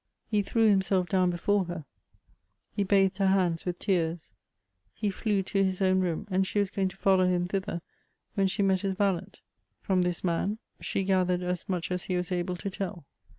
He 0.25 0.41
threw 0.41 0.67
himself 0.67 1.09
down 1.09 1.29
before 1.29 1.65
her; 1.65 1.85
he 2.71 2.81
bathed 2.83 3.19
her 3.19 3.27
hands 3.27 3.65
with 3.65 3.77
tears; 3.77 4.33
he 4.95 5.11
flew 5.11 5.43
to 5.43 5.63
his 5.63 5.79
own 5.79 5.99
room, 5.99 6.27
and 6.31 6.47
she 6.47 6.57
was 6.57 6.71
going 6.71 6.87
to 6.87 6.97
follow 6.97 7.27
him 7.27 7.47
tbither 7.47 7.81
when 8.33 8.47
she 8.47 8.63
met 8.63 8.81
his 8.81 8.95
valet. 8.95 9.29
From 9.83 10.01
this 10.01 10.23
man 10.23 10.57
she 10.79 11.03
gathered 11.03 11.43
as 11.43 11.69
much 11.69 11.91
as 11.91 12.05
he 12.05 12.17
was 12.17 12.31
able 12.31 12.55
to 12.55 12.71
tell. 12.71 13.05